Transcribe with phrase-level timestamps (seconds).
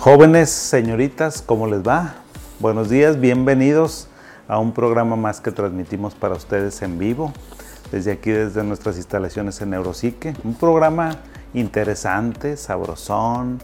[0.00, 2.14] Jóvenes, señoritas, ¿cómo les va?
[2.58, 4.08] Buenos días, bienvenidos
[4.48, 7.34] a un programa más que transmitimos para ustedes en vivo,
[7.92, 10.32] desde aquí, desde nuestras instalaciones en Neuropsique.
[10.42, 11.16] Un programa
[11.52, 13.60] interesante, sabrosón,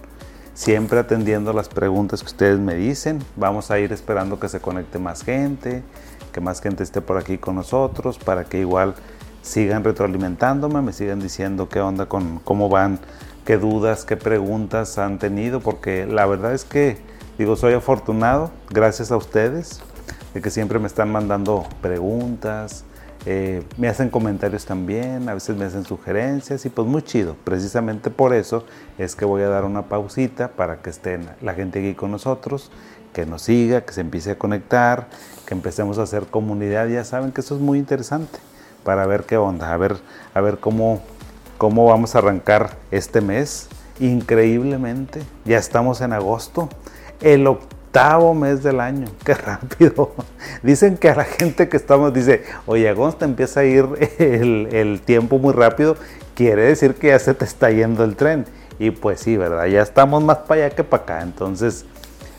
[0.52, 3.20] siempre atendiendo las preguntas que ustedes me dicen.
[3.36, 5.82] Vamos a ir esperando que se conecte más gente,
[6.34, 8.94] que más gente esté por aquí con nosotros, para que igual
[9.40, 12.98] sigan retroalimentándome, me sigan diciendo qué onda con cómo van
[13.46, 16.98] qué dudas, qué preguntas han tenido, porque la verdad es que,
[17.38, 19.80] digo, soy afortunado, gracias a ustedes,
[20.34, 22.84] de que siempre me están mandando preguntas,
[23.24, 27.36] eh, me hacen comentarios también, a veces me hacen sugerencias y pues muy chido.
[27.44, 28.64] Precisamente por eso
[28.98, 32.70] es que voy a dar una pausita para que estén la gente aquí con nosotros,
[33.12, 35.08] que nos siga, que se empiece a conectar,
[35.46, 36.88] que empecemos a hacer comunidad.
[36.88, 38.38] Ya saben que eso es muy interesante
[38.84, 39.96] para ver qué onda, a ver,
[40.34, 41.00] a ver cómo,
[41.58, 43.68] cómo vamos a arrancar este mes.
[43.98, 46.68] Increíblemente, ya estamos en agosto,
[47.20, 49.06] el octavo mes del año.
[49.24, 50.12] Qué rápido.
[50.62, 53.86] Dicen que a la gente que estamos, dice, oye, agosto empieza a ir
[54.18, 55.96] el, el tiempo muy rápido,
[56.34, 58.44] quiere decir que ya se te está yendo el tren.
[58.78, 59.66] Y pues sí, ¿verdad?
[59.66, 61.22] Ya estamos más para allá que para acá.
[61.22, 61.86] Entonces,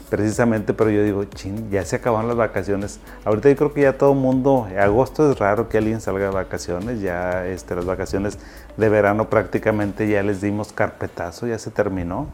[0.09, 3.00] precisamente, pero yo digo, chin, ya se acabaron las vacaciones.
[3.25, 6.31] Ahorita yo creo que ya todo el mundo, agosto es raro que alguien salga de
[6.31, 8.39] vacaciones, ya este, las vacaciones
[8.77, 12.27] de verano prácticamente ya les dimos carpetazo, ya se terminó.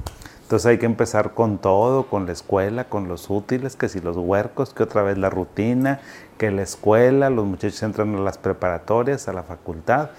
[0.44, 4.18] Entonces hay que empezar con todo, con la escuela, con los útiles, que si los
[4.18, 6.00] huercos, que otra vez la rutina,
[6.38, 10.10] que la escuela, los muchachos entran a las preparatorias, a la facultad,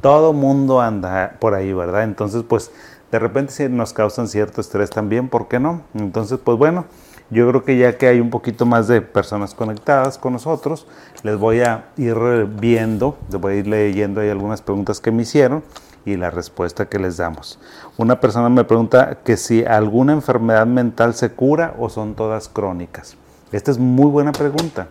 [0.00, 2.02] todo mundo anda por ahí, ¿verdad?
[2.02, 2.72] Entonces pues
[3.12, 5.82] de repente si nos causan cierto estrés también, ¿por qué no?
[5.94, 6.86] Entonces pues bueno,
[7.30, 10.86] yo creo que ya que hay un poquito más de personas conectadas con nosotros,
[11.22, 12.16] les voy a ir
[12.60, 15.62] viendo, les voy a ir leyendo ahí algunas preguntas que me hicieron
[16.04, 17.58] y la respuesta que les damos.
[17.96, 23.16] Una persona me pregunta que si alguna enfermedad mental se cura o son todas crónicas.
[23.52, 24.88] Esta es muy buena pregunta.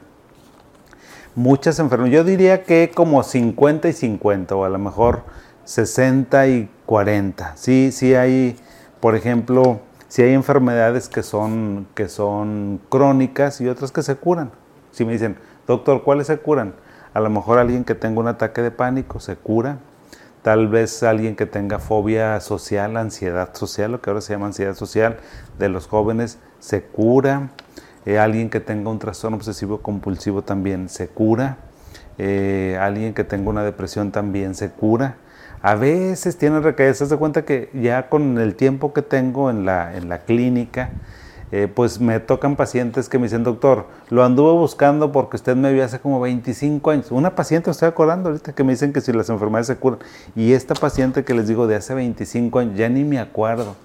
[1.36, 5.24] Muchas enfermedades, yo diría que como 50 y 50 o a lo mejor
[5.66, 7.58] 60 y 40.
[7.58, 8.56] Sí, sí hay,
[9.00, 9.80] por ejemplo,
[10.13, 14.51] si hay enfermedades que son, que son crónicas y otras que se curan.
[14.91, 16.75] Si me dicen, doctor, ¿cuáles se curan?
[17.16, 19.79] A lo mejor alguien que tenga un ataque de pánico se cura.
[20.44, 24.75] Tal vez alguien que tenga fobia social, ansiedad social, lo que ahora se llama ansiedad
[24.75, 25.18] social
[25.57, 27.50] de los jóvenes, se cura.
[28.06, 31.57] Eh, alguien que tenga un trastorno obsesivo compulsivo también se cura.
[32.19, 35.18] Eh, alguien que tenga una depresión también se cura.
[35.63, 39.66] A veces tienen recaídas, se de cuenta que ya con el tiempo que tengo en
[39.66, 40.90] la, en la clínica,
[41.53, 45.72] eh, pues me tocan pacientes que me dicen, doctor, lo anduve buscando porque usted me
[45.72, 47.12] vio hace como 25 años.
[47.12, 50.00] Una paciente, estoy acordando ahorita, que me dicen que si las enfermedades se curan.
[50.35, 53.78] Y esta paciente que les digo de hace 25 años, ya ni me acuerdo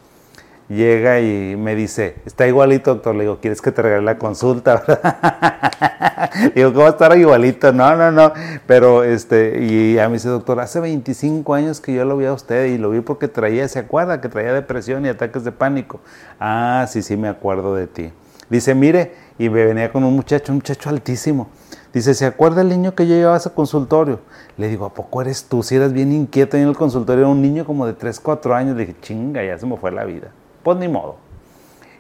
[0.69, 3.15] llega y me dice, está igualito, doctor.
[3.15, 4.83] Le digo, ¿quieres que te regale la consulta?
[6.55, 7.73] digo, ¿cómo estar igualito?
[7.73, 8.33] No, no, no.
[8.67, 12.33] Pero, este, y a mí dice, doctor, hace 25 años que yo lo vi a
[12.33, 14.21] usted y lo vi porque traía, ¿se acuerda?
[14.21, 16.01] Que traía depresión y ataques de pánico.
[16.39, 18.13] Ah, sí, sí, me acuerdo de ti.
[18.51, 21.49] Dice, mire, y me venía con un muchacho, un muchacho altísimo.
[21.93, 24.21] Dice, ¿se acuerda el niño que yo llevaba a ese consultorio?
[24.59, 25.63] Le digo, ¿a poco eres tú?
[25.63, 28.77] Si eras bien inquieto en el consultorio, era un niño como de 3, 4 años.
[28.77, 30.31] Le dije, chinga, ya se me fue la vida
[30.69, 31.17] pues ni modo.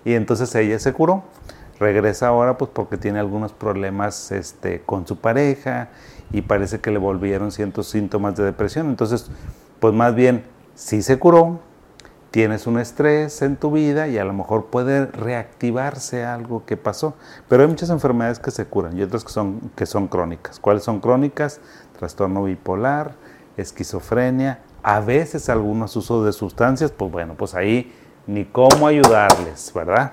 [0.05, 1.23] Y entonces ella se curó,
[1.81, 5.89] regresa ahora pues porque tiene algunos problemas este, con su pareja
[6.33, 8.91] y parece que le volvieron ciertos síntomas de depresión.
[8.91, 9.31] Entonces,
[9.81, 11.61] pues más bien, sí se curó,
[12.31, 17.15] tienes un estrés en tu vida y a lo mejor puede reactivarse algo que pasó.
[17.49, 20.61] Pero hay muchas enfermedades que se curan y otras que son, que son crónicas.
[20.61, 21.63] ¿Cuáles son crónicas?
[21.99, 23.15] Trastorno bipolar,
[23.57, 27.95] esquizofrenia, a veces algunos usos de sustancias, pues bueno, pues ahí
[28.29, 30.13] ni cómo ayudarles, ¿verdad?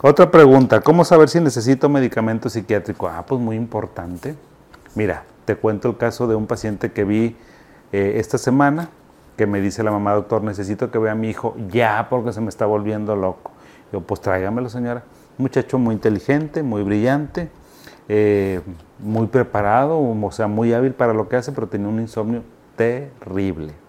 [0.00, 3.08] Otra pregunta, ¿cómo saber si necesito medicamento psiquiátrico?
[3.08, 4.36] Ah, pues muy importante.
[4.94, 7.36] Mira, te cuento el caso de un paciente que vi
[7.92, 8.88] eh, esta semana,
[9.36, 12.40] que me dice la mamá, doctor, necesito que vea a mi hijo ya porque se
[12.40, 13.50] me está volviendo loco.
[13.92, 15.02] Yo, pues tráigamelo, señora.
[15.36, 17.48] muchacho muy inteligente, muy brillante,
[18.08, 18.60] eh,
[19.00, 22.42] muy preparado, o sea, muy hábil para lo que hace, pero tenía un insomnio
[22.76, 23.83] terrible.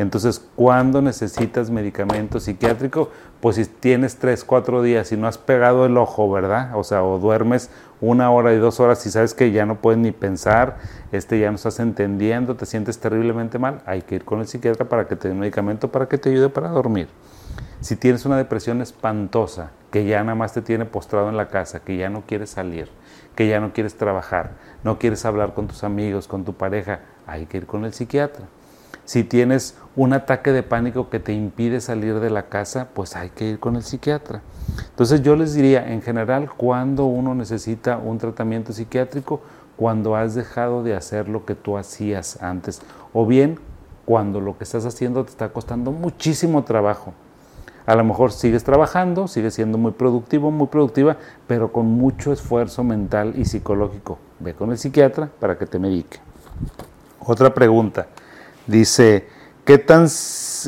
[0.00, 3.10] Entonces, ¿cuándo necesitas medicamento psiquiátrico?
[3.42, 6.70] Pues si tienes tres, cuatro días y no has pegado el ojo, ¿verdad?
[6.74, 7.70] O sea, o duermes
[8.00, 10.78] una hora y dos horas y sabes que ya no puedes ni pensar,
[11.12, 14.88] este ya no estás entendiendo, te sientes terriblemente mal, hay que ir con el psiquiatra
[14.88, 17.08] para que te dé un medicamento para que te ayude para dormir.
[17.82, 21.80] Si tienes una depresión espantosa, que ya nada más te tiene postrado en la casa,
[21.80, 22.88] que ya no quieres salir,
[23.36, 24.52] que ya no quieres trabajar,
[24.82, 28.46] no quieres hablar con tus amigos, con tu pareja, hay que ir con el psiquiatra.
[29.10, 33.30] Si tienes un ataque de pánico que te impide salir de la casa, pues hay
[33.30, 34.40] que ir con el psiquiatra.
[34.88, 39.40] Entonces yo les diría, en general, cuando uno necesita un tratamiento psiquiátrico,
[39.74, 43.58] cuando has dejado de hacer lo que tú hacías antes, o bien
[44.04, 47.12] cuando lo que estás haciendo te está costando muchísimo trabajo.
[47.86, 51.16] A lo mejor sigues trabajando, sigues siendo muy productivo, muy productiva,
[51.48, 54.20] pero con mucho esfuerzo mental y psicológico.
[54.38, 56.20] Ve con el psiquiatra para que te medique.
[57.18, 58.06] Otra pregunta.
[58.66, 59.26] Dice,
[59.64, 60.06] ¿qué tan,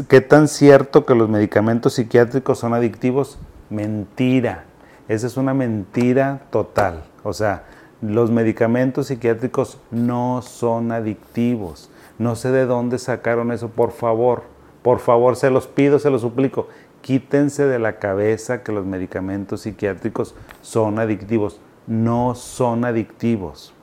[0.09, 3.39] ¿qué tan cierto que los medicamentos psiquiátricos son adictivos?
[3.71, 4.65] Mentira.
[5.09, 7.05] Esa es una mentira total.
[7.23, 7.65] O sea,
[8.01, 11.91] los medicamentos psiquiátricos no son adictivos.
[12.19, 14.45] No sé de dónde sacaron eso, por favor.
[14.83, 16.69] Por favor, se los pido, se los suplico.
[17.03, 21.61] Quítense de la cabeza que los medicamentos psiquiátricos son adictivos.
[21.87, 23.75] No son adictivos.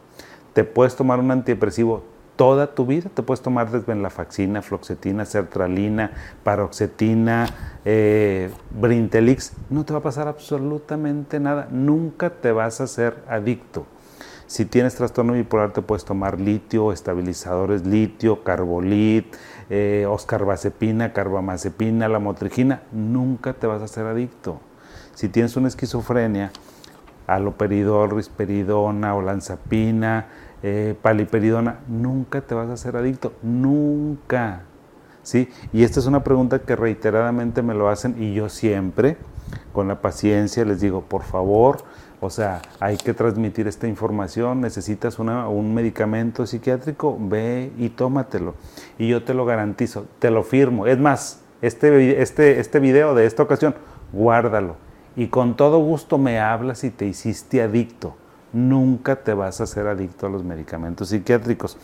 [0.54, 2.04] Te puedes tomar un antidepresivo
[2.40, 3.10] toda tu vida.
[3.14, 7.48] Te puedes tomar desvenlafaxina, floxetina, sertralina, paroxetina,
[7.84, 9.52] eh, brintelix.
[9.70, 11.68] No te va a pasar absolutamente nada.
[11.70, 13.88] Nunca te vas a hacer adicto.
[14.48, 19.36] Si tienes trastorno bipolar, te puedes tomar litio, estabilizadores litio, carbolit,
[19.70, 22.84] eh, oscarbazepina, carbamazepina, la motrigina.
[22.94, 24.62] Nunca te vas a hacer adicto.
[25.14, 26.54] Si tienes una esquizofrenia,
[27.28, 30.28] aloperidol, risperidona, olanzapina,
[30.62, 34.64] eh, paliperidona, nunca te vas a hacer adicto, nunca.
[35.22, 35.50] ¿Sí?
[35.74, 39.18] Y esta es una pregunta que reiteradamente me lo hacen y yo siempre,
[39.74, 41.84] con la paciencia, les digo, por favor,
[42.22, 48.56] o sea, hay que transmitir esta información, necesitas un medicamento psiquiátrico, ve y tómatelo.
[48.98, 50.88] Y yo te lo garantizo, te lo firmo.
[50.88, 53.76] Es más, este, este, este video de esta ocasión,
[54.12, 54.76] guárdalo.
[55.16, 58.16] Y con todo gusto me hablas y te hiciste adicto
[58.54, 61.78] nunca te vas a hacer adicto a los medicamentos psiquiátricos.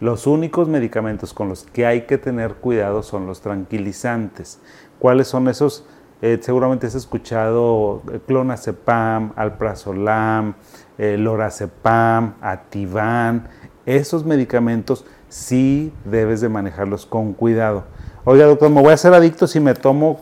[0.00, 4.58] Los únicos medicamentos con los que hay que tener cuidado son los tranquilizantes.
[4.98, 5.84] ¿Cuáles son esos?
[6.22, 10.54] Eh, seguramente has escuchado eh, clonazepam, alprazolam,
[10.98, 13.48] eh, lorazepam, ativan.
[13.86, 17.84] Esos medicamentos sí debes de manejarlos con cuidado.
[18.24, 20.18] Oiga, doctor, me voy a hacer adicto si me tomo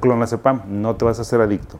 [0.00, 0.62] clonazepam.
[0.66, 1.78] No te vas a hacer adicto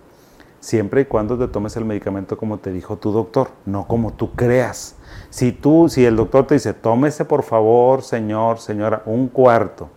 [0.61, 4.33] siempre y cuando te tomes el medicamento como te dijo tu doctor, no como tú
[4.33, 4.97] creas.
[5.31, 9.89] Si tú, si el doctor te dice, tómese por favor, señor, señora, un cuarto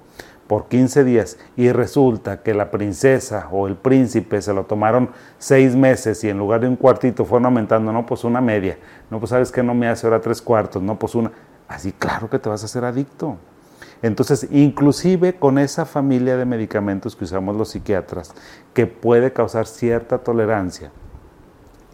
[0.47, 5.75] por 15 días y resulta que la princesa o el príncipe se lo tomaron seis
[5.75, 8.77] meses y en lugar de un cuartito fueron aumentando, no, pues una media,
[9.09, 11.31] no, pues sabes que no me hace ahora tres cuartos, no, pues una,
[11.67, 13.37] así claro que te vas a hacer adicto.
[14.03, 18.33] Entonces, inclusive con esa familia de medicamentos que usamos los psiquiatras,
[18.73, 20.91] que puede causar cierta tolerancia,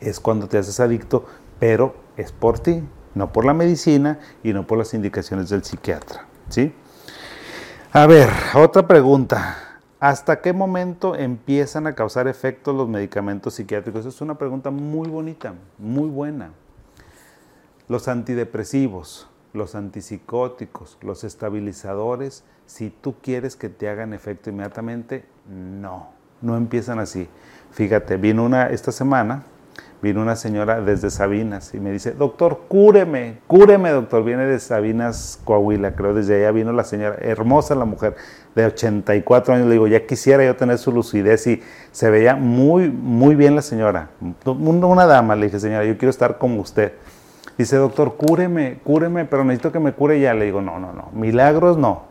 [0.01, 1.25] es cuando te haces adicto,
[1.59, 2.83] pero es por ti,
[3.13, 6.25] no por la medicina y no por las indicaciones del psiquiatra.
[6.49, 6.73] ¿sí?
[7.93, 9.57] A ver, otra pregunta.
[9.99, 14.07] ¿Hasta qué momento empiezan a causar efectos los medicamentos psiquiátricos?
[14.07, 16.53] Es una pregunta muy bonita, muy buena.
[17.87, 26.09] Los antidepresivos, los antipsicóticos, los estabilizadores, si tú quieres que te hagan efecto inmediatamente, no,
[26.41, 27.27] no empiezan así.
[27.71, 29.43] Fíjate, vino una, esta semana,
[30.01, 34.23] vino una señora desde Sabinas y me dice, doctor, cúreme, cúreme, doctor.
[34.23, 38.15] Viene de Sabinas, Coahuila, creo, desde allá vino la señora, hermosa la mujer,
[38.55, 39.67] de 84 años.
[39.67, 43.61] Le digo, ya quisiera yo tener su lucidez y se veía muy, muy bien la
[43.61, 44.09] señora.
[44.45, 46.93] Una dama, le dije, señora, yo quiero estar como usted.
[47.59, 50.33] Dice, doctor, cúreme, cúreme, pero necesito que me cure ya.
[50.33, 52.03] Le digo, no, no, no, milagros no.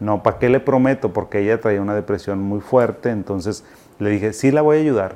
[0.00, 1.14] No, ¿para qué le prometo?
[1.14, 3.64] Porque ella traía una depresión muy fuerte, entonces
[3.98, 5.14] le dije, sí la voy a ayudar,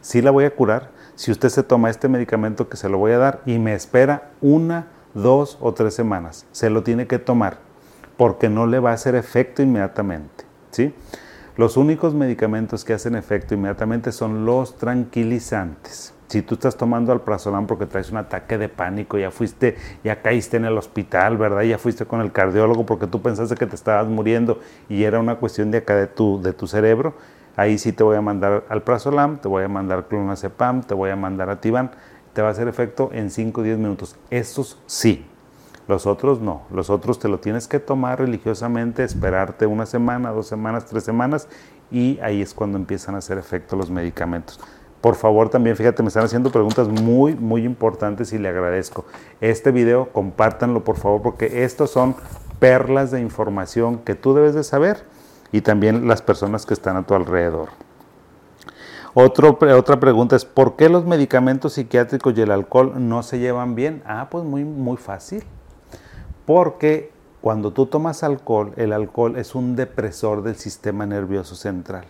[0.00, 3.12] sí la voy a curar, si usted se toma este medicamento que se lo voy
[3.12, 6.44] a dar y me espera una, dos o tres semanas.
[6.50, 7.58] Se lo tiene que tomar,
[8.16, 10.92] porque no le va a hacer efecto inmediatamente, ¿sí?
[11.56, 16.12] Los únicos medicamentos que hacen efecto inmediatamente son los tranquilizantes.
[16.26, 20.58] Si tú estás tomando alprazolam porque traes un ataque de pánico, ya fuiste, ya caíste
[20.58, 21.62] en el hospital, ¿verdad?
[21.62, 24.60] Ya fuiste con el cardiólogo porque tú pensaste que te estabas muriendo
[24.90, 27.14] y era una cuestión de acá de tu, de tu cerebro,
[27.56, 31.16] ahí sí te voy a mandar alprazolam, te voy a mandar clonazepam, te voy a
[31.16, 31.90] mandar ativan,
[32.34, 34.16] te va a hacer efecto en 5 o 10 minutos.
[34.28, 35.24] Esos sí,
[35.88, 36.62] los otros no.
[36.70, 41.48] Los otros te lo tienes que tomar religiosamente, esperarte una semana, dos semanas, tres semanas
[41.90, 44.60] y ahí es cuando empiezan a hacer efecto los medicamentos.
[45.00, 49.04] Por favor, también fíjate, me están haciendo preguntas muy, muy importantes y le agradezco.
[49.40, 52.16] Este video, compártanlo por favor, porque estos son
[52.58, 55.04] perlas de información que tú debes de saber
[55.52, 57.68] y también las personas que están a tu alrededor.
[59.14, 64.02] otra pregunta es, ¿por qué los medicamentos psiquiátricos y el alcohol no se llevan bien?
[64.06, 65.44] Ah, pues muy, muy fácil.
[66.46, 67.12] Porque
[67.46, 72.04] Cuando tú tomas alcohol, el alcohol es un depresor del sistema nervioso central.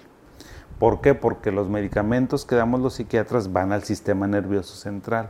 [0.79, 1.15] ¿Por qué?
[1.15, 5.29] Porque los medicamentos que damos los psiquiatras van al sistema nervioso central.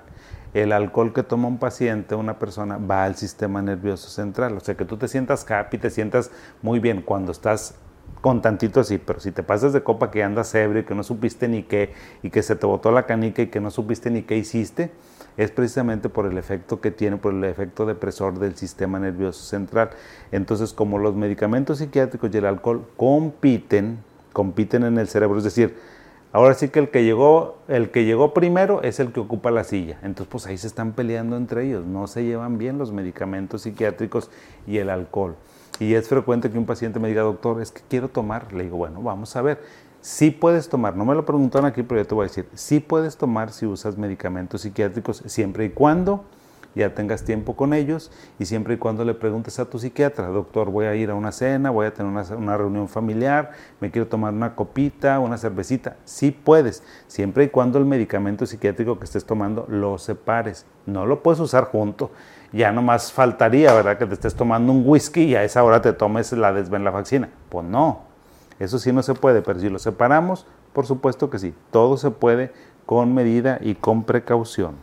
[0.54, 4.56] El alcohol que toma un paciente, una persona, va al sistema nervioso central.
[4.56, 6.30] O sea, que tú te sientas happy, te sientas
[6.62, 7.74] muy bien cuando estás
[8.20, 11.02] con tantito así, pero si te pasas de copa que andas ebrio y que no
[11.02, 14.22] supiste ni qué, y que se te botó la canica y que no supiste ni
[14.22, 14.92] qué hiciste,
[15.36, 19.90] es precisamente por el efecto que tiene, por el efecto depresor del sistema nervioso central.
[20.32, 23.98] Entonces, como los medicamentos psiquiátricos y el alcohol compiten,
[24.32, 25.76] compiten en el cerebro, es decir,
[26.32, 29.64] ahora sí que el que llegó, el que llegó primero es el que ocupa la
[29.64, 29.98] silla.
[30.02, 34.30] Entonces, pues ahí se están peleando entre ellos, no se llevan bien los medicamentos psiquiátricos
[34.66, 35.36] y el alcohol.
[35.78, 38.52] Y es frecuente que un paciente me diga, doctor, es que quiero tomar.
[38.52, 39.60] Le digo, bueno, vamos a ver.
[40.06, 42.78] Sí puedes tomar, no me lo preguntaron aquí, pero yo te voy a decir, sí
[42.78, 46.24] puedes tomar si usas medicamentos psiquiátricos siempre y cuando
[46.76, 50.70] ya tengas tiempo con ellos y siempre y cuando le preguntes a tu psiquiatra, doctor,
[50.70, 54.32] voy a ir a una cena, voy a tener una, reunión familiar, me quiero tomar
[54.32, 55.96] una copita, una cervecita.
[56.04, 60.66] Sí puedes, siempre y cuando el medicamento psiquiátrico que estés tomando lo separes.
[60.86, 62.12] No lo puedes usar junto.
[62.52, 63.98] Ya nomás faltaría, ¿verdad?
[63.98, 67.28] Que te estés tomando un whisky y a esa hora te tomes la desvenlafaxina.
[67.48, 68.05] Pues no,
[68.58, 71.54] eso sí no se puede, pero si lo separamos, por supuesto que sí.
[71.70, 72.52] Todo se puede
[72.86, 74.76] con medida y con precaución.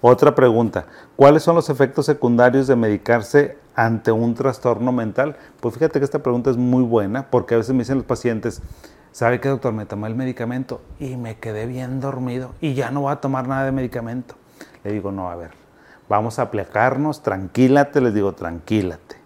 [0.00, 5.36] Otra pregunta, ¿cuáles son los efectos secundarios de medicarse ante un trastorno mental?
[5.60, 8.62] Pues fíjate que esta pregunta es muy buena porque a veces me dicen los pacientes,
[9.12, 9.72] ¿sabe qué doctor?
[9.72, 13.46] Me tomé el medicamento y me quedé bien dormido y ya no voy a tomar
[13.46, 14.34] nada de medicamento.
[14.82, 15.52] Le digo, no, a ver,
[16.08, 19.16] vamos a aplacarnos, tranquílate, les digo, tranquílate.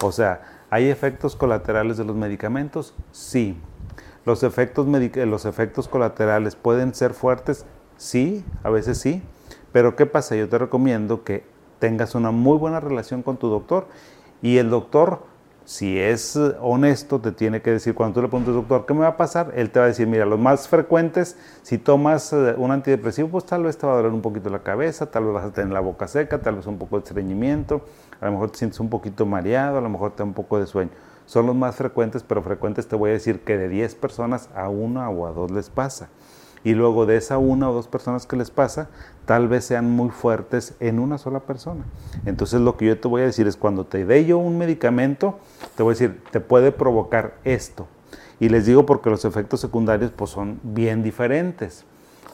[0.00, 2.94] O sea, ¿hay efectos colaterales de los medicamentos?
[3.12, 3.56] Sí.
[4.24, 7.66] ¿Los efectos, los efectos colaterales pueden ser fuertes?
[7.96, 9.22] Sí, a veces sí.
[9.72, 10.36] Pero ¿qué pasa?
[10.36, 11.44] Yo te recomiendo que
[11.78, 13.88] tengas una muy buena relación con tu doctor
[14.42, 15.24] y el doctor,
[15.70, 19.06] si es honesto, te tiene que decir, cuando tú le preguntas, doctor, ¿qué me va
[19.06, 19.52] a pasar?
[19.54, 23.44] Él te va a decir, mira, los más frecuentes, si tomas eh, un antidepresivo, pues
[23.44, 25.72] tal vez te va a doler un poquito la cabeza, tal vez vas a tener
[25.72, 27.84] la boca seca, tal vez un poco de estreñimiento,
[28.20, 30.58] a lo mejor te sientes un poquito mareado, a lo mejor te da un poco
[30.58, 30.90] de sueño.
[31.26, 34.68] Son los más frecuentes, pero frecuentes te voy a decir que de 10 personas a
[34.68, 36.08] una o a dos les pasa
[36.62, 38.88] y luego de esa una o dos personas que les pasa,
[39.24, 41.84] tal vez sean muy fuertes en una sola persona.
[42.26, 45.38] Entonces lo que yo te voy a decir es cuando te dé yo un medicamento,
[45.76, 47.86] te voy a decir, te puede provocar esto.
[48.38, 51.84] Y les digo porque los efectos secundarios pues son bien diferentes.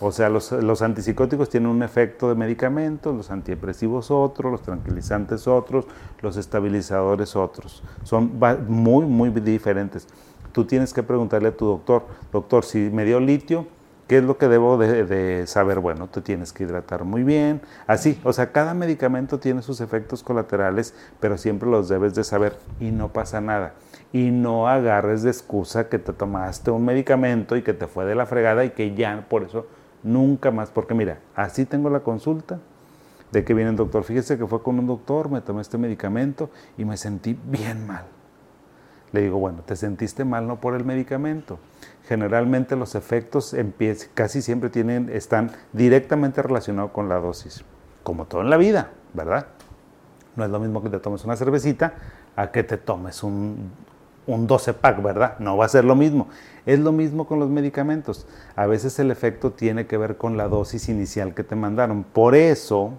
[0.01, 5.49] O sea, los, los antipsicóticos tienen un efecto de medicamento, los antidepresivos otros, los tranquilizantes
[5.49, 5.87] otros,
[6.21, 7.83] los estabilizadores otros.
[8.03, 10.07] Son muy, muy diferentes.
[10.53, 13.67] Tú tienes que preguntarle a tu doctor, doctor, si me dio litio,
[14.07, 15.81] ¿Qué es lo que debo de, saber?
[15.81, 17.61] Bueno, te tienes que hidratar muy bien.
[17.89, 22.57] Así, o sea, cada medicamento tiene sus efectos colaterales, pero siempre los debes de saber
[22.79, 23.75] y no pasa nada.
[24.13, 28.15] Y no agarres de excusa que te tomaste un medicamento y que te fue de
[28.15, 29.67] la fregada y que ya por eso
[30.05, 30.71] nunca más.
[30.71, 32.61] Porque mira, así tengo la consulta
[33.33, 34.05] de que viene el doctor.
[34.05, 36.49] Fíjese que fue con un doctor, me tomé este medicamento
[36.79, 38.05] y me sentí bien mal.
[39.13, 41.59] Le digo, bueno, te sentiste mal no por el medicamento,
[42.07, 43.55] generalmente los efectos
[44.15, 47.65] casi siempre tienen, están directamente relacionados con la dosis,
[48.03, 49.47] como todo en la vida, ¿verdad?
[50.37, 51.95] No es lo mismo que te tomes una cervecita
[52.37, 53.73] a que te tomes un,
[54.27, 55.39] un 12 pack, ¿verdad?
[55.39, 56.29] No va a ser lo mismo.
[56.65, 58.27] Es lo mismo con los medicamentos.
[58.55, 62.05] A veces el efecto tiene que ver con la dosis inicial que te mandaron.
[62.05, 62.93] Por eso,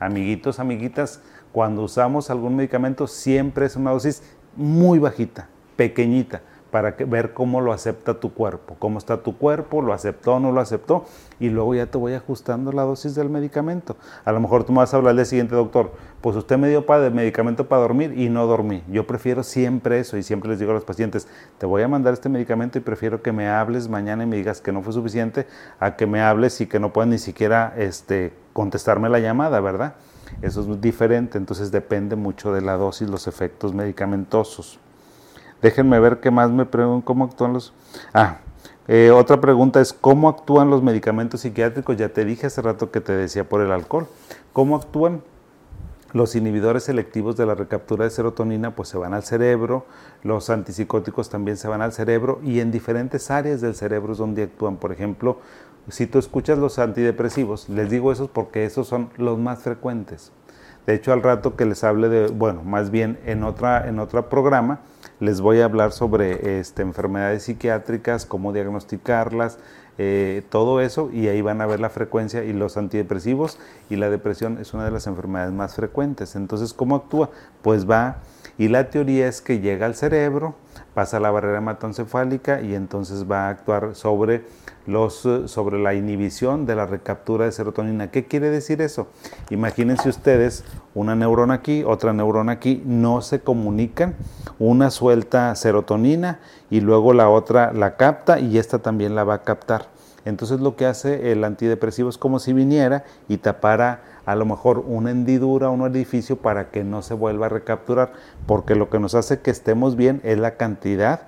[0.00, 4.22] amiguitos, amiguitas, cuando usamos algún medicamento siempre es una dosis
[4.56, 9.92] muy bajita, pequeñita para ver cómo lo acepta tu cuerpo, cómo está tu cuerpo, lo
[9.92, 11.04] aceptó o no lo aceptó,
[11.40, 13.96] y luego ya te voy ajustando la dosis del medicamento.
[14.24, 16.84] A lo mejor tú me vas a hablar del siguiente doctor, pues usted me dio
[16.84, 18.82] para medicamento para dormir y no dormí.
[18.88, 22.12] Yo prefiero siempre eso y siempre les digo a los pacientes, te voy a mandar
[22.12, 25.46] este medicamento y prefiero que me hables mañana y me digas que no fue suficiente
[25.80, 29.94] a que me hables y que no puedas ni siquiera este, contestarme la llamada, ¿verdad?
[30.42, 34.78] Eso es diferente, entonces depende mucho de la dosis, los efectos medicamentosos.
[35.62, 37.72] Déjenme ver qué más me preguntan, cómo actúan los...
[38.14, 38.38] Ah,
[38.86, 41.96] eh, otra pregunta es, ¿cómo actúan los medicamentos psiquiátricos?
[41.96, 44.06] Ya te dije hace rato que te decía por el alcohol.
[44.52, 45.22] ¿Cómo actúan?
[46.14, 49.84] Los inhibidores selectivos de la recaptura de serotonina pues se van al cerebro,
[50.22, 54.44] los antipsicóticos también se van al cerebro y en diferentes áreas del cerebro es donde
[54.44, 54.76] actúan.
[54.76, 55.38] Por ejemplo,
[55.90, 60.32] si tú escuchas los antidepresivos, les digo esos porque esos son los más frecuentes.
[60.86, 64.30] De hecho, al rato que les hable de, bueno, más bien en otra, en otro
[64.30, 64.80] programa,
[65.20, 69.58] les voy a hablar sobre este, enfermedades psiquiátricas, cómo diagnosticarlas,
[69.98, 73.58] eh, todo eso, y ahí van a ver la frecuencia y los antidepresivos,
[73.90, 76.36] y la depresión es una de las enfermedades más frecuentes.
[76.36, 77.30] Entonces, ¿cómo actúa?
[77.62, 78.18] Pues va,
[78.58, 80.54] y la teoría es que llega al cerebro,
[80.94, 84.44] pasa la barrera hematoencefálica y entonces va a actuar sobre
[84.88, 88.10] los, eh, sobre la inhibición de la recaptura de serotonina.
[88.10, 89.06] ¿Qué quiere decir eso?
[89.50, 90.64] Imagínense ustedes
[90.94, 94.16] una neurona aquí, otra neurona aquí, no se comunican,
[94.58, 96.40] una suelta serotonina
[96.70, 99.88] y luego la otra la capta y esta también la va a captar.
[100.24, 104.84] Entonces lo que hace el antidepresivo es como si viniera y tapara a lo mejor
[104.86, 108.12] una hendidura, un orificio para que no se vuelva a recapturar,
[108.44, 111.22] porque lo que nos hace que estemos bien es la cantidad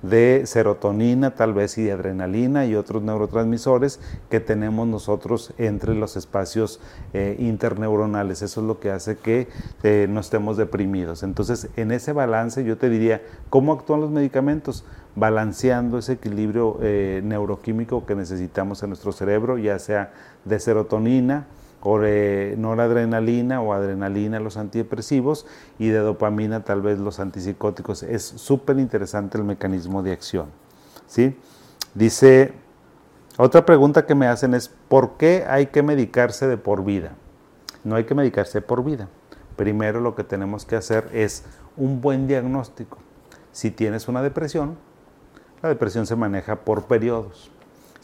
[0.00, 6.16] de serotonina tal vez y de adrenalina y otros neurotransmisores que tenemos nosotros entre los
[6.16, 6.80] espacios
[7.12, 8.40] eh, interneuronales.
[8.40, 9.48] Eso es lo que hace que
[9.82, 11.24] eh, no estemos deprimidos.
[11.24, 13.20] Entonces, en ese balance yo te diría,
[13.50, 14.86] ¿cómo actúan los medicamentos?
[15.14, 20.14] Balanceando ese equilibrio eh, neuroquímico que necesitamos en nuestro cerebro, ya sea
[20.46, 21.44] de serotonina,
[21.80, 25.46] o noradrenalina o adrenalina los antidepresivos
[25.78, 28.02] y de dopamina tal vez los antipsicóticos.
[28.02, 30.46] Es súper interesante el mecanismo de acción.
[31.06, 31.36] ¿sí?
[31.94, 32.52] Dice,
[33.38, 37.12] otra pregunta que me hacen es, ¿por qué hay que medicarse de por vida?
[37.84, 39.08] No hay que medicarse por vida.
[39.56, 41.44] Primero lo que tenemos que hacer es
[41.76, 42.98] un buen diagnóstico.
[43.52, 44.76] Si tienes una depresión,
[45.62, 47.50] la depresión se maneja por periodos.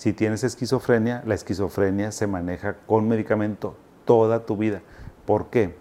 [0.03, 4.83] Si tienes esquizofrenia, la esquizofrenia se maneja con medicamento toda tu vida.
[5.27, 5.77] ¿Por qué?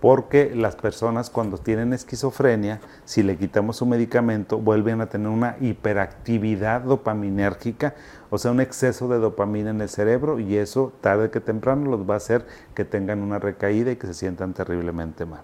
[0.00, 5.54] Porque las personas cuando tienen esquizofrenia, si le quitamos su medicamento, vuelven a tener una
[5.60, 7.94] hiperactividad dopaminérgica,
[8.28, 12.10] o sea, un exceso de dopamina en el cerebro y eso tarde que temprano los
[12.10, 15.42] va a hacer que tengan una recaída y que se sientan terriblemente mal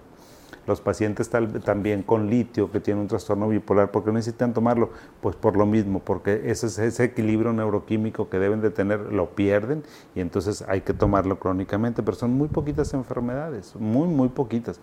[0.67, 4.91] los pacientes también con litio que tienen un trastorno bipolar, ¿por qué necesitan tomarlo?
[5.21, 9.83] Pues por lo mismo, porque ese, ese equilibrio neuroquímico que deben de tener lo pierden
[10.13, 14.81] y entonces hay que tomarlo crónicamente, pero son muy poquitas enfermedades, muy, muy poquitas.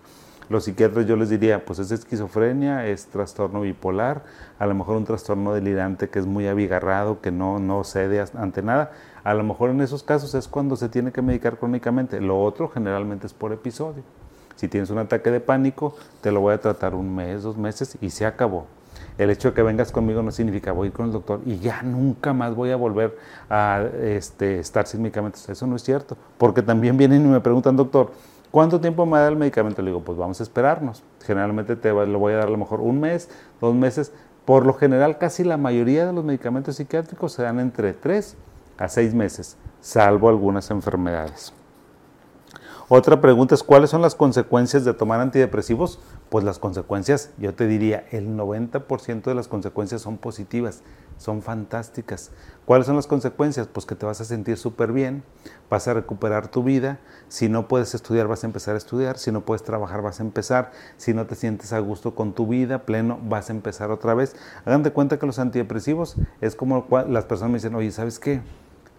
[0.49, 4.25] Los psiquiatras yo les diría, pues es esquizofrenia, es trastorno bipolar,
[4.59, 8.63] a lo mejor un trastorno delirante que es muy abigarrado, que no, no cede ante
[8.63, 8.93] nada.
[9.23, 12.21] A lo mejor en esos casos es cuando se tiene que medicar crónicamente.
[12.21, 14.03] Lo otro generalmente es por episodio.
[14.65, 17.99] Si tienes un ataque de pánico, te lo voy a tratar un mes, dos meses
[18.01, 18.65] y se acabó.
[19.19, 21.59] El hecho de que vengas conmigo no significa voy a ir con el doctor y
[21.59, 23.15] ya nunca más voy a volver
[23.51, 25.47] a este, estar sin medicamentos.
[25.51, 28.13] Eso no es cierto, porque también vienen y me preguntan, doctor,
[28.51, 29.83] ¿cuánto tiempo me da el medicamento?
[29.83, 31.03] Le digo, pues vamos a esperarnos.
[31.27, 33.29] Generalmente te lo voy a dar a lo mejor un mes,
[33.61, 34.13] dos meses.
[34.47, 38.35] Por lo general, casi la mayoría de los medicamentos psiquiátricos se dan entre tres
[38.79, 41.53] a seis meses, salvo algunas enfermedades.
[42.91, 46.01] Otra pregunta es, ¿cuáles son las consecuencias de tomar antidepresivos?
[46.29, 50.83] Pues las consecuencias, yo te diría, el 90% de las consecuencias son positivas,
[51.17, 52.31] son fantásticas.
[52.67, 53.69] ¿Cuáles son las consecuencias?
[53.69, 55.23] Pues que te vas a sentir súper bien,
[55.71, 59.33] vas a recuperar tu vida, si no puedes estudiar vas a empezar a estudiar, si
[59.33, 62.85] no puedes trabajar vas a empezar, si no te sientes a gusto con tu vida,
[62.85, 64.37] pleno, vas a empezar otra vez.
[64.67, 68.43] Hagan de cuenta que los antidepresivos es como las personas me dicen, oye, ¿sabes qué?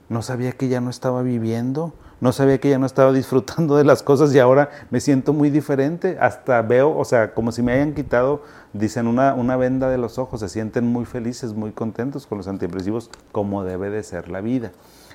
[0.09, 3.83] No sabía que ya no estaba viviendo, no sabía que ya no estaba disfrutando de
[3.83, 6.17] las cosas y ahora me siento muy diferente.
[6.19, 10.17] Hasta veo, o sea, como si me hayan quitado, dicen, una, una venda de los
[10.17, 10.39] ojos.
[10.39, 14.71] Se sienten muy felices, muy contentos con los antidepresivos, como debe de ser la vida.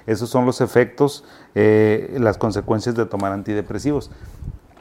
[0.07, 4.11] Esos son los efectos, eh, las consecuencias de tomar antidepresivos.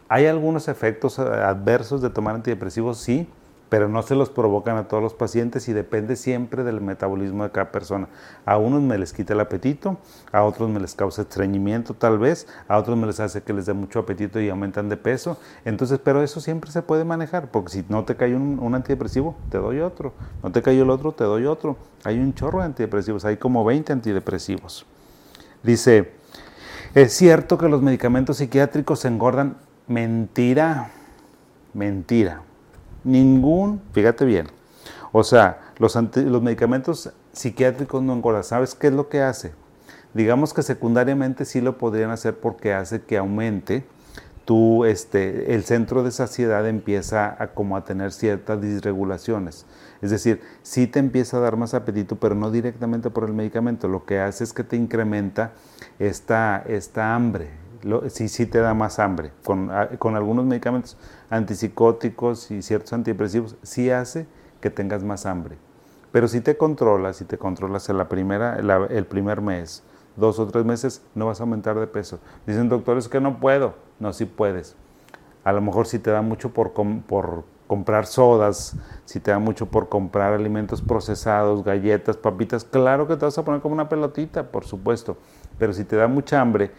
[0.08, 2.98] ¿Hay algunos efectos adversos de tomar antidepresivos?
[2.98, 3.28] Sí,
[3.70, 7.52] pero no se los provocan a todos los pacientes y depende siempre del metabolismo de
[7.52, 8.10] cada persona.
[8.46, 9.98] A unos me les quita el apetito,
[10.32, 13.68] a otros me les causa estreñimiento tal vez, a otros me les hace que les
[13.68, 15.38] dé mucho apetito y aumentan de peso.
[15.66, 19.60] Entonces, pero eso siempre se puede manejar, porque si no te cae un, antidepresivo, te
[19.60, 20.14] doy otro.
[20.44, 21.78] No te cayó el otro, te doy otro.
[22.04, 24.86] Hay un chorro de antidepresivos, hay como 20 antidepresivos.
[25.62, 26.14] Dice,
[26.96, 29.58] es cierto que los medicamentos psiquiátricos engordan.
[29.88, 30.92] Mentira,
[31.74, 32.44] mentira
[33.04, 34.48] Ningún, fíjate bien.
[35.12, 38.44] O sea, los, los medicamentos psiquiátricos no engordan.
[38.44, 39.54] ¿Sabes qué es lo que hace?
[40.14, 43.86] Digamos que secundariamente sí lo podrían hacer porque hace que aumente
[44.50, 49.68] tu, este, el centro de saciedad empieza a, como a tener ciertas disregulaciones.
[50.02, 53.88] Es decir, sí te empieza a dar más apetito, pero no directamente por el medicamento.
[53.88, 55.52] Lo que hace es que te incrementa
[56.00, 57.52] esta, esta hambre,
[58.08, 59.32] sí, sí te da más hambre.
[59.44, 60.98] Con, con, algunos medicamentos
[61.30, 64.28] antipsicóticos y ciertos antidepresivos, sí hace
[64.62, 65.58] que tengas más hambre.
[66.12, 68.58] Pero si te controlas, si te controlas en primera,
[68.90, 69.84] el primer mes,
[70.16, 72.20] dos o tres meses, no vas a aumentar de peso.
[72.48, 73.76] Dicen doctores que no puedo.
[74.00, 74.76] No, sí puedes.
[75.44, 79.68] A lo mejor si te da mucho por, por comprar sodas, si te da mucho
[79.68, 84.52] por comprar alimentos procesados, galletas, papitas, claro que te vas a poner como una pelotita,
[84.52, 85.18] por supuesto.
[85.60, 86.72] Pero si te da mucha hambre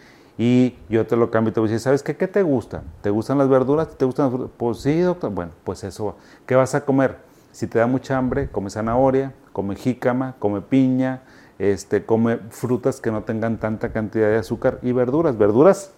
[0.43, 2.17] y yo te lo cambio y te voy a decir, ¿sabes qué?
[2.17, 2.81] ¿Qué te gusta?
[3.03, 3.95] ¿Te gustan las verduras?
[3.95, 4.51] ¿Te gustan las frutas?
[4.57, 5.29] Pues sí, doctor.
[5.29, 6.15] Bueno, pues eso.
[6.47, 7.17] ¿Qué vas a comer?
[7.51, 11.21] Si te da mucha hambre, come zanahoria, come jícama, come piña,
[11.59, 15.37] este, come frutas que no tengan tanta cantidad de azúcar y verduras.
[15.37, 15.93] Verduras,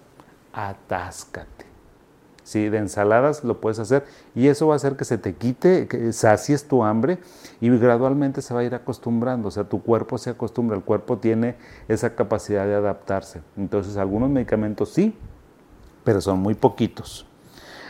[0.51, 1.62] atáscate.
[2.43, 2.69] ¿Sí?
[2.69, 6.13] de ensaladas lo puedes hacer y eso va a hacer que se te quite, que
[6.13, 7.19] sacies tu hambre
[7.61, 11.17] y gradualmente se va a ir acostumbrando, o sea, tu cuerpo se acostumbra, el cuerpo
[11.17, 11.55] tiene
[11.87, 13.41] esa capacidad de adaptarse.
[13.57, 15.15] Entonces, algunos medicamentos sí,
[16.03, 17.25] pero son muy poquitos.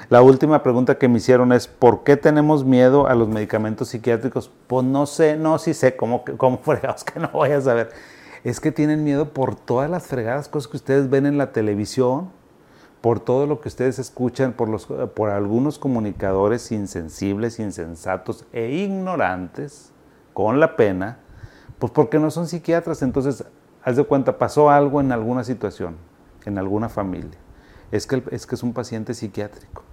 [0.10, 4.52] La última pregunta que me hicieron es, ¿por qué tenemos miedo a los medicamentos psiquiátricos?
[4.68, 7.89] Pues no sé, no, sí sé, ¿cómo, cómo fregados que no voy a saber?
[8.44, 12.30] Es que tienen miedo por todas las fregadas cosas que ustedes ven en la televisión,
[13.04, 19.92] por todo lo que ustedes escuchan, por, los, por algunos comunicadores insensibles, insensatos e ignorantes,
[20.32, 21.18] con la pena,
[21.80, 23.02] pues porque no son psiquiatras.
[23.02, 23.44] Entonces,
[23.84, 25.98] haz de cuenta, pasó algo en alguna situación,
[26.46, 27.38] en alguna familia.
[27.92, 29.84] Es que, es que es un paciente psiquiátrico.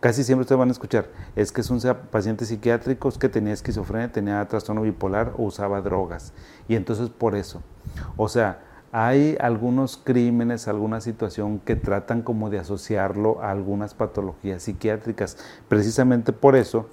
[0.00, 3.52] Casi siempre ustedes van a escuchar, es que es un paciente psiquiátrico, es que tenía
[3.52, 6.32] esquizofrenia, tenía trastorno bipolar o usaba drogas.
[6.66, 7.62] Y entonces por eso.
[8.16, 8.65] O sea,
[8.98, 15.36] hay algunos crímenes, alguna situación que tratan como de asociarlo a algunas patologías psiquiátricas.
[15.68, 16.86] Precisamente por eso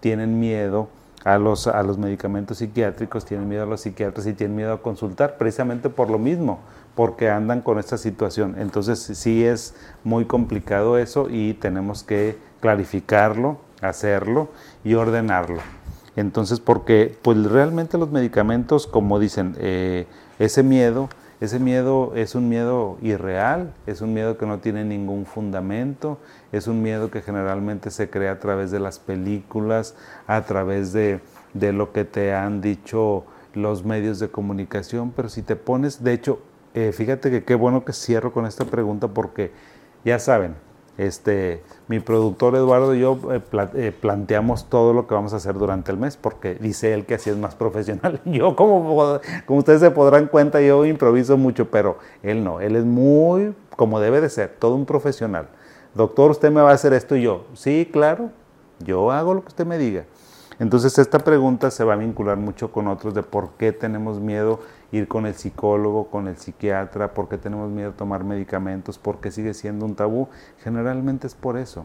[0.00, 0.90] tienen miedo
[1.24, 4.82] a los, a los medicamentos psiquiátricos, tienen miedo a los psiquiatras y tienen miedo a
[4.82, 6.58] consultar, precisamente por lo mismo,
[6.94, 8.56] porque andan con esta situación.
[8.58, 14.50] Entonces sí es muy complicado eso y tenemos que clarificarlo, hacerlo
[14.84, 15.62] y ordenarlo.
[16.16, 20.06] Entonces, porque pues realmente los medicamentos, como dicen, eh,
[20.38, 21.08] ese miedo
[21.40, 26.18] ese miedo es un miedo irreal, es un miedo que no tiene ningún fundamento,
[26.50, 29.94] es un miedo que generalmente se crea a través de las películas,
[30.26, 31.20] a través de,
[31.54, 36.40] lo que te han dicho los medios de comunicación, pero si te pones, de hecho,
[36.74, 39.52] eh, fíjate que qué bueno que cierro con esta pregunta porque
[40.04, 40.54] ya saben,
[40.98, 43.40] este, mi productor Eduardo y yo eh,
[43.74, 47.14] eh, planteamos todo lo que vamos a hacer durante el mes, porque dice él que
[47.14, 48.20] así es más profesional.
[48.24, 52.84] Yo, como, como ustedes se podrán cuenta, yo improviso mucho, pero él no, él es
[52.84, 55.48] muy, como debe de ser, todo un profesional.
[55.94, 58.30] Doctor, usted me va a hacer esto y yo, sí, claro,
[58.80, 60.04] yo hago lo que usted me diga.
[60.58, 64.60] Entonces esta pregunta se va a vincular mucho con otros de por qué tenemos miedo
[64.92, 69.20] ir con el psicólogo, con el psiquiatra, por qué tenemos miedo a tomar medicamentos, por
[69.20, 70.28] qué sigue siendo un tabú.
[70.62, 71.84] Generalmente es por eso.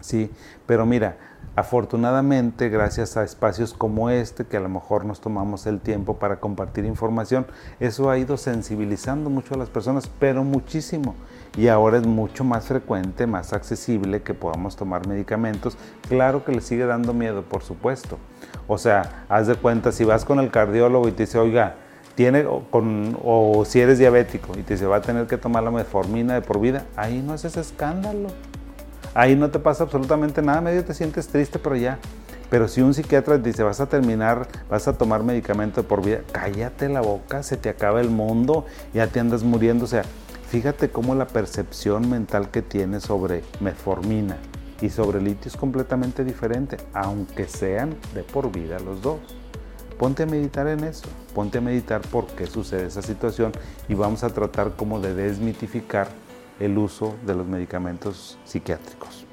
[0.00, 0.30] Sí,
[0.66, 1.16] pero mira,
[1.56, 6.40] afortunadamente gracias a espacios como este, que a lo mejor nos tomamos el tiempo para
[6.40, 7.46] compartir información,
[7.80, 11.14] eso ha ido sensibilizando mucho a las personas, pero muchísimo.
[11.56, 15.76] Y ahora es mucho más frecuente, más accesible que podamos tomar medicamentos.
[16.08, 18.18] Claro que le sigue dando miedo, por supuesto.
[18.66, 21.76] O sea, haz de cuenta, si vas con el cardiólogo y te dice, oiga,
[22.14, 26.34] tiene, o si eres diabético y te dice, va a tener que tomar la metformina
[26.34, 28.28] de por vida, ahí no haces escándalo
[29.14, 31.98] ahí no te pasa absolutamente nada, medio te sientes triste, pero ya.
[32.50, 36.88] Pero si un psiquiatra dice, vas a terminar, vas a tomar medicamento por vida, cállate
[36.88, 39.86] la boca, se te acaba el mundo, ya te andas muriendo.
[39.86, 40.04] O sea,
[40.48, 44.36] fíjate cómo la percepción mental que tienes sobre metformina
[44.80, 49.20] y sobre litio es completamente diferente, aunque sean de por vida los dos.
[49.98, 53.52] Ponte a meditar en eso, ponte a meditar por qué sucede esa situación
[53.88, 56.08] y vamos a tratar como de desmitificar
[56.58, 59.23] el uso de los medicamentos psiquiátricos.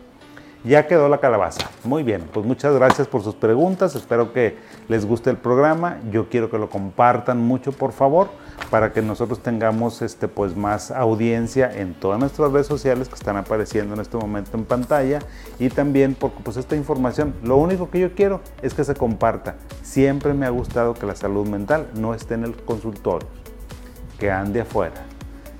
[0.63, 1.71] Ya quedó la calabaza.
[1.83, 3.95] Muy bien, pues muchas gracias por sus preguntas.
[3.95, 4.57] Espero que
[4.89, 5.97] les guste el programa.
[6.11, 8.29] Yo quiero que lo compartan mucho, por favor,
[8.69, 13.37] para que nosotros tengamos este, pues, más audiencia en todas nuestras redes sociales que están
[13.37, 15.17] apareciendo en este momento en pantalla.
[15.57, 19.55] Y también porque pues, esta información, lo único que yo quiero es que se comparta.
[19.81, 23.27] Siempre me ha gustado que la salud mental no esté en el consultorio,
[24.19, 25.10] que ande afuera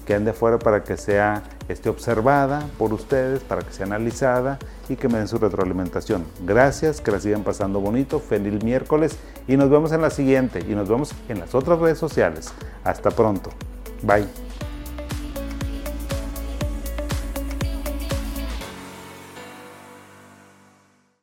[0.06, 4.60] que ande fuera para que sea esté observada por ustedes, para que sea analizada
[4.90, 6.26] y que me den su retroalimentación.
[6.46, 10.76] Gracias, que la sigan pasando bonito, feliz miércoles y nos vemos en la siguiente y
[10.76, 12.54] nos vemos en las otras redes sociales.
[12.84, 13.52] Hasta pronto.
[14.04, 14.51] Bye.